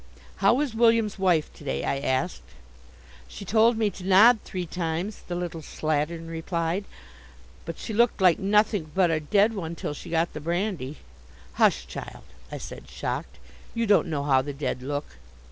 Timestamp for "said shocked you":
12.57-13.85